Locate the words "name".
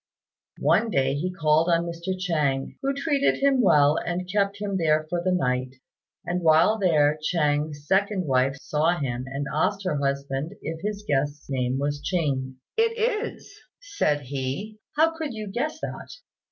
11.51-11.77